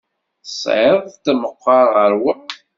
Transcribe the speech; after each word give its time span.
Tesεiḍ-t 0.43 1.25
meqqer 1.39 1.85
ɣer 1.95 2.11
wa? 2.21 2.33